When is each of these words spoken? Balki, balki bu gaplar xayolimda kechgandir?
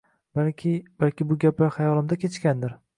Balki, 0.39 0.71
balki 1.05 1.29
bu 1.33 1.39
gaplar 1.47 1.73
xayolimda 1.79 2.23
kechgandir? 2.27 2.79